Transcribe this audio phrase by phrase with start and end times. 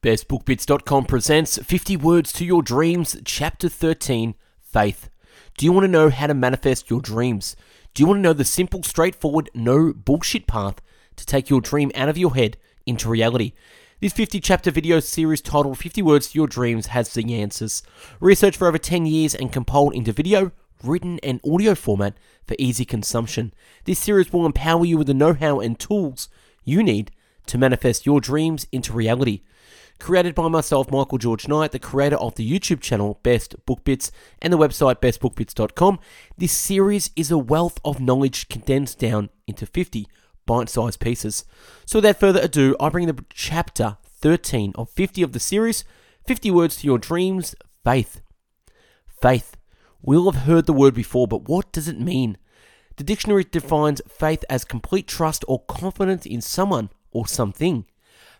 [0.00, 5.10] BestBookBits.com presents 50 Words to Your Dreams, Chapter 13 Faith.
[5.56, 7.56] Do you want to know how to manifest your dreams?
[7.94, 10.80] Do you want to know the simple, straightforward, no bullshit path
[11.16, 13.54] to take your dream out of your head into reality?
[14.00, 17.82] This 50 chapter video series titled 50 Words to Your Dreams has the answers.
[18.20, 20.52] Research for over 10 years and compiled into video,
[20.84, 23.52] written, and audio format for easy consumption.
[23.84, 26.28] This series will empower you with the know how and tools
[26.62, 27.10] you need
[27.46, 29.40] to manifest your dreams into reality.
[29.98, 34.12] Created by myself, Michael George Knight, the creator of the YouTube channel Best Book Bits
[34.40, 35.98] and the website bestbookbits.com,
[36.36, 40.06] this series is a wealth of knowledge condensed down into 50
[40.46, 41.44] bite sized pieces.
[41.84, 45.84] So, without further ado, I bring the chapter 13 of 50 of the series
[46.26, 48.20] 50 Words to Your Dreams Faith.
[49.20, 49.56] Faith.
[50.00, 52.38] We'll have heard the word before, but what does it mean?
[52.96, 57.84] The dictionary defines faith as complete trust or confidence in someone or something.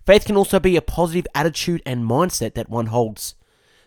[0.09, 3.35] Faith can also be a positive attitude and mindset that one holds.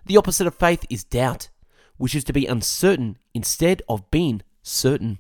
[0.06, 1.50] The opposite of faith is doubt,
[1.98, 5.18] which is to be uncertain instead of being certain.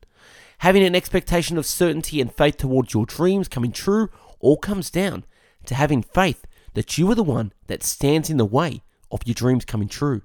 [0.59, 5.25] Having an expectation of certainty and faith towards your dreams coming true all comes down
[5.65, 9.33] to having faith that you are the one that stands in the way of your
[9.33, 10.21] dreams coming true.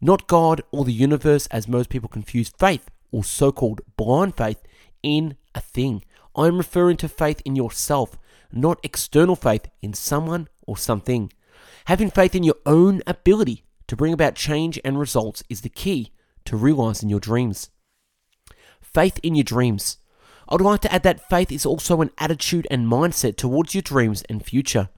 [0.00, 4.62] Not God or the universe, as most people confuse faith or so called blind faith
[5.02, 6.04] in a thing.
[6.36, 8.16] I am referring to faith in yourself,
[8.52, 11.32] not external faith in someone or something.
[11.86, 16.12] Having faith in your own ability to bring about change and results is the key
[16.44, 17.70] to realizing your dreams.
[18.80, 19.98] Faith in your dreams.
[20.48, 23.82] I would like to add that faith is also an attitude and mindset towards your
[23.82, 24.90] dreams and future.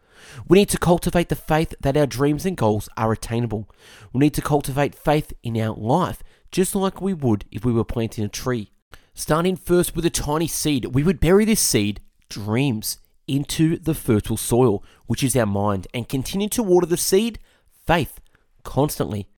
[0.48, 3.68] We need to cultivate the faith that our dreams and goals are attainable.
[4.12, 7.84] We need to cultivate faith in our life just like we would if we were
[7.84, 8.70] planting a tree.
[9.12, 14.36] Starting first with a tiny seed, we would bury this seed, dreams, into the fertile
[14.36, 17.38] soil, which is our mind, and continue to water the seed,
[17.86, 18.20] faith,
[18.62, 19.28] constantly.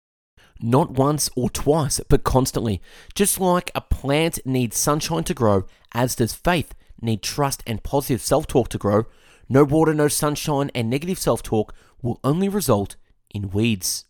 [0.60, 2.80] Not once or twice, but constantly.
[3.14, 8.22] Just like a plant needs sunshine to grow, as does faith need trust and positive
[8.22, 9.04] self talk to grow,
[9.48, 12.96] no water, no sunshine, and negative self talk will only result
[13.30, 14.04] in weeds.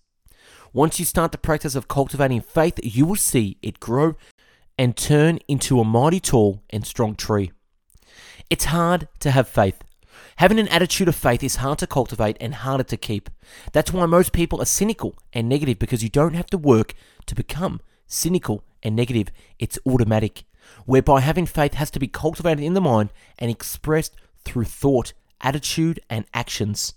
[0.73, 4.15] Once you start the practice of cultivating faith, you will see it grow
[4.79, 7.50] and turn into a mighty tall and strong tree.
[8.49, 9.83] It's hard to have faith.
[10.37, 13.29] Having an attitude of faith is hard to cultivate and harder to keep.
[13.73, 16.95] That's why most people are cynical and negative because you don't have to work
[17.27, 19.33] to become cynical and negative.
[19.59, 20.45] It's automatic.
[20.85, 24.15] Whereby having faith has to be cultivated in the mind and expressed
[24.45, 26.95] through thought, attitude, and actions.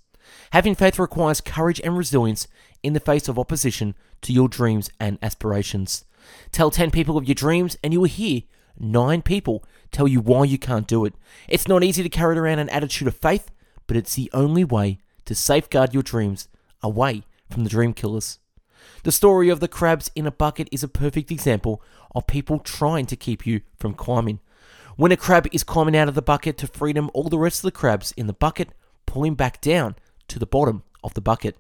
[0.52, 2.48] Having faith requires courage and resilience
[2.84, 6.06] in the face of opposition to your dreams and aspirations.
[6.52, 8.44] Tell 10 people of your dreams, and you will hear
[8.80, 11.14] nine people tell you why you can't do it.
[11.48, 13.52] It's not easy to carry around an attitude of faith,
[13.88, 16.48] but it's the only way to safeguard your dreams
[16.82, 18.40] away from the dream killers.
[19.04, 21.82] The story of the crabs in a bucket is a perfect example
[22.16, 24.40] of people trying to keep you from climbing.
[24.96, 27.64] When a crab is climbing out of the bucket to freedom, all the rest of
[27.64, 28.70] the crabs in the bucket
[29.06, 29.96] pull him back down
[30.28, 31.58] to the bottom of the bucket.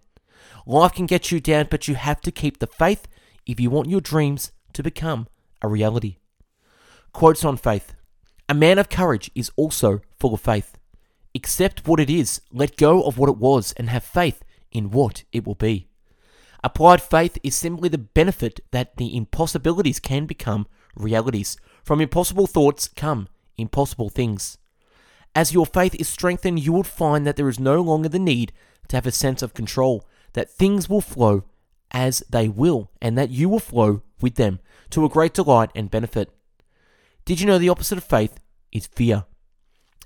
[0.66, 3.08] Life can get you down, but you have to keep the faith
[3.46, 5.28] if you want your dreams to become
[5.62, 6.18] a reality.
[7.14, 7.94] Quotes on faith
[8.48, 10.78] A man of courage is also full of faith.
[11.36, 15.24] Accept what it is, let go of what it was, and have faith in what
[15.32, 15.88] it will be.
[16.64, 21.58] Applied faith is simply the benefit that the impossibilities can become realities.
[21.84, 24.58] From impossible thoughts come impossible things.
[25.36, 28.52] As your faith is strengthened, you will find that there is no longer the need
[28.88, 31.44] to have a sense of control, that things will flow
[31.92, 34.60] as they will, and that you will flow with them
[34.90, 36.32] to a great delight and benefit.
[37.26, 38.40] Did you know the opposite of faith
[38.72, 39.26] is fear?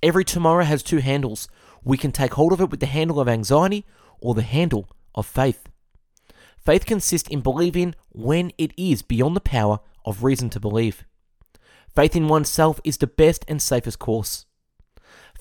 [0.02, 1.48] Every tomorrow has two handles.
[1.84, 3.86] We can take hold of it with the handle of anxiety
[4.20, 5.70] or the handle of faith.
[6.58, 11.06] Faith consists in believing when it is beyond the power of reason to believe.
[11.96, 14.46] Faith in oneself is the best and safest course.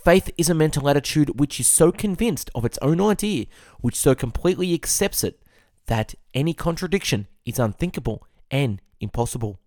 [0.05, 3.47] Faith is a mental attitude which is so convinced of its own idea,
[3.81, 5.41] which so completely accepts it,
[5.87, 9.61] that any contradiction is unthinkable and impossible.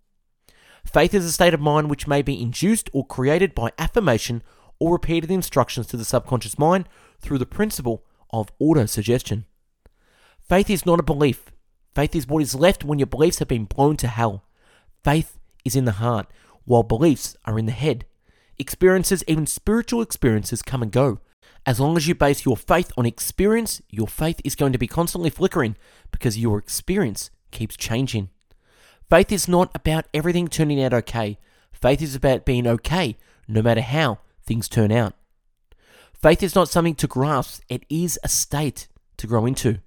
[0.86, 4.42] Faith is a state of mind which may be induced or created by affirmation
[4.80, 6.88] or repeated instructions to the subconscious mind
[7.20, 9.46] through the principle of auto-suggestion.
[10.40, 11.52] Faith is not a belief.
[11.94, 14.44] Faith is what is left when your beliefs have been blown to hell.
[15.04, 16.28] Faith is in the heart,
[16.66, 18.06] while beliefs are in the head.
[18.58, 21.20] Experiences, even spiritual experiences, come and go.
[21.66, 24.88] As long as you base your faith on experience, your faith is going to be
[24.88, 25.76] constantly flickering
[26.12, 28.30] because your experience keeps changing.
[29.10, 31.38] Faith is not about everything turning out okay.
[31.72, 33.18] Faith is about being okay
[33.48, 35.13] no matter how things turn out.
[36.13, 38.88] Faith is not something to grasp, it is a state
[39.18, 39.80] to grow into.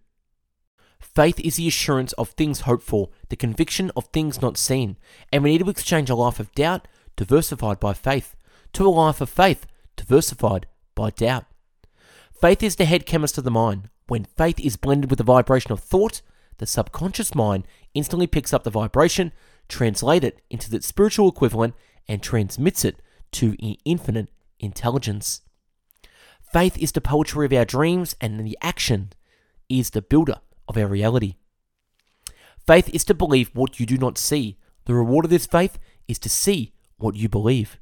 [1.01, 4.97] Faith is the assurance of things hoped for, the conviction of things not seen,
[5.33, 6.87] and we need to exchange a life of doubt,
[7.17, 8.37] diversified by faith,
[8.73, 9.67] to a life of faith,
[9.97, 11.45] diversified by doubt.
[12.41, 13.89] Faith is the head chemist of the mind.
[14.07, 16.23] When faith is blended with the vibration of thought,
[16.59, 19.33] the subconscious mind instantly picks up the vibration,
[19.69, 21.75] translates it into its spiritual equivalent,
[22.07, 23.01] and transmits it
[23.33, 24.29] to infinite
[24.61, 25.43] intelligence.
[26.53, 29.13] Faith is the poetry of our dreams, and the action
[29.69, 31.35] is the builder of our reality.
[32.67, 34.59] Faith is to believe what you do not see.
[34.87, 37.79] The reward of this faith is to see what you believe.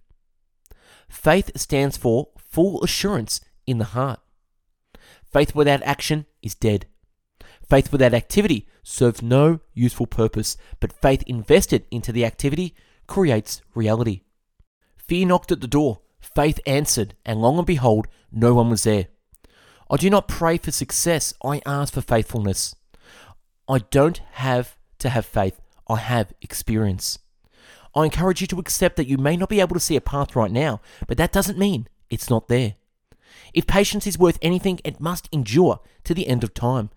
[1.09, 4.21] Faith stands for full assurance in the heart.
[5.33, 6.87] Faith without action is dead.
[7.69, 12.75] Faith without activity serves no useful purpose, but faith invested into the activity
[13.07, 14.23] creates reality.
[14.97, 19.09] Fear knocked at the door, faith answered, and long and behold, no one was there.
[19.91, 22.75] I do not pray for success, I ask for faithfulness.
[23.69, 27.19] I don't have to have faith, I have experience.
[27.95, 30.37] I encourage you to accept that you may not be able to see a path
[30.37, 32.75] right now, but that doesn't mean it's not there.
[33.55, 36.91] If patience is worth anything, it must endure to the end of time,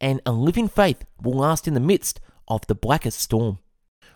[0.00, 3.58] and a living faith will last in the midst of the blackest storm.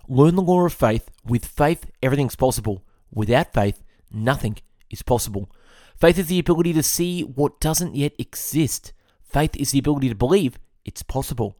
[0.09, 1.11] Learn the law of faith.
[1.25, 2.85] With faith, everything's possible.
[3.13, 4.59] Without faith, nothing
[4.91, 5.51] is possible.
[5.97, 8.93] Faith is the ability to see what doesn't yet exist.
[9.23, 11.57] Faith is the ability to believe it's possible.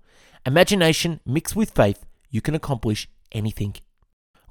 [0.47, 3.77] Imagination mixed with faith, you can accomplish anything.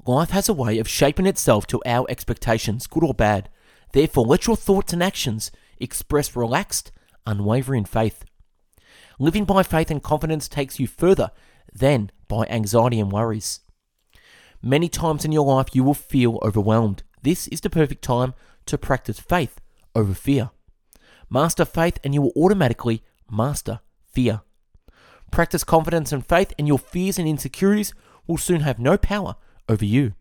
[0.06, 3.50] Life has a way of shaping itself to our expectations, good or bad.
[3.92, 6.92] Therefore, let your thoughts and actions express relaxed,
[7.26, 8.24] unwavering faith.
[9.22, 11.32] Living by faith and confidence takes you further
[11.74, 13.60] than by anxiety and worries.
[14.62, 17.04] Many times in your life, you will feel overwhelmed.
[17.22, 18.34] This is the perfect time
[18.66, 19.60] to practice faith
[19.94, 20.52] over fear.
[21.30, 24.42] Master faith, and you will automatically master fear.
[25.32, 27.94] Practice confidence and faith, and your fears and insecurities
[28.26, 29.36] will soon have no power
[29.68, 30.14] over you.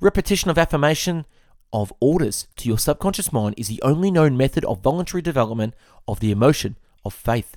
[0.00, 1.26] Repetition of affirmation
[1.72, 5.74] of orders to your subconscious mind is the only known method of voluntary development
[6.06, 7.56] of the emotion of faith.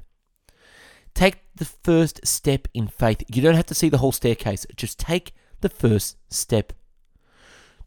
[1.19, 3.25] Take the first step in faith.
[3.27, 6.71] You don't have to see the whole staircase, just take the first step.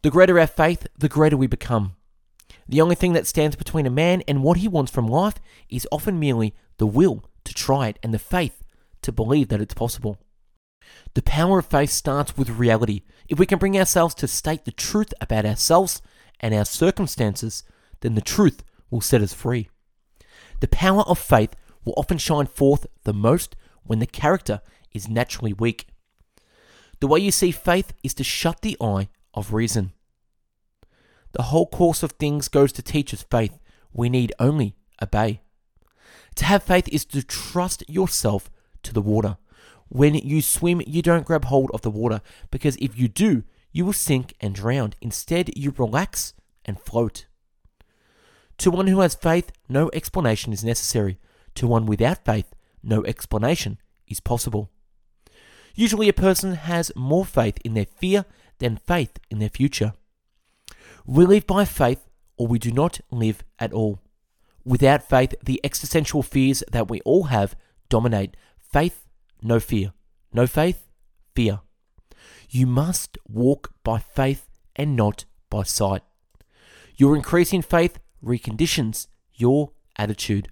[0.03, 1.97] The greater our faith, the greater we become.
[2.69, 5.37] The only thing that stands between a man and what he wants from life
[5.71, 8.63] is often merely the will to try it and the faith
[9.01, 10.19] to believe that it's possible.
[11.15, 13.01] The power of faith starts with reality.
[13.31, 16.03] If we can bring ourselves to state the truth about ourselves
[16.39, 17.65] and our circumstances,
[18.01, 19.71] then the truth will set us free.
[20.61, 24.61] The power of faith will often shine forth the most when the character
[24.93, 25.87] is naturally weak.
[27.01, 29.93] The way you see faith is to shut the eye of reason.
[31.33, 33.59] The whole course of things goes to teach us faith.
[33.93, 35.41] We need only obey.
[36.37, 38.51] To have faith is to trust yourself
[38.83, 39.37] to the water.
[39.89, 42.21] When you swim, you don't grab hold of the water
[42.51, 44.95] because if you do, you will sink and drown.
[45.01, 46.35] Instead, you relax
[46.65, 47.27] and float.
[48.59, 51.19] To one who has faith, no explanation is necessary.
[51.57, 52.53] To one without faith,
[52.83, 54.71] no explanation is possible.
[55.75, 58.25] Usually, a person has more faith in their fear
[58.59, 59.95] than faith in their future.
[61.07, 62.07] We live by faith
[62.37, 64.01] or we do not live at all.
[64.65, 67.57] Without faith, the existential fears that we all have
[67.89, 68.37] dominate.
[68.59, 69.07] Faith,
[69.43, 69.93] no fear.
[70.33, 70.89] No faith,
[71.35, 71.61] fear.
[72.49, 76.03] You must walk by faith and not by sight.
[76.97, 80.49] Your increasing faith reconditions your attitude.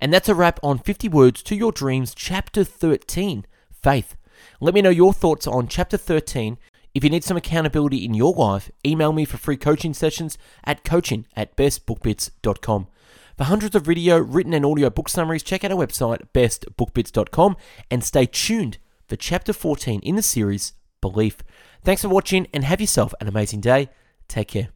[0.00, 4.16] And that's a wrap on 50 Words to Your Dreams, Chapter 13 Faith.
[4.60, 6.58] Let me know your thoughts on Chapter 13
[6.96, 10.82] if you need some accountability in your life, email me for free coaching sessions at
[10.82, 12.86] coaching at bestbookbits.com.
[13.36, 17.56] For hundreds of video, written, and audio book summaries, check out our website, bestbookbits.com,
[17.90, 21.36] and stay tuned for chapter 14 in the series, Belief.
[21.84, 23.90] Thanks for watching and have yourself an amazing day.
[24.26, 24.75] Take care.